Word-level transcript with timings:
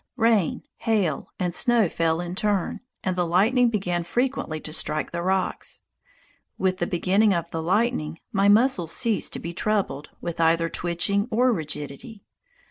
Rain, 0.17 0.63
hail, 0.77 1.27
and 1.37 1.53
snow 1.53 1.87
fell 1.87 2.19
in 2.21 2.33
turn, 2.33 2.79
and 3.03 3.15
the 3.15 3.23
lightning 3.23 3.69
began 3.69 4.03
frequently 4.03 4.59
to 4.59 4.73
strike 4.73 5.11
the 5.11 5.21
rocks. 5.21 5.81
With 6.57 6.79
the 6.79 6.87
beginning 6.87 7.35
of 7.35 7.51
the 7.51 7.61
lightning 7.61 8.17
my 8.31 8.49
muscles 8.49 8.91
ceased 8.93 9.31
to 9.33 9.39
be 9.39 9.53
troubled 9.53 10.09
with 10.19 10.39
either 10.41 10.69
twitching 10.69 11.27
or 11.29 11.51
rigidity. 11.53 12.23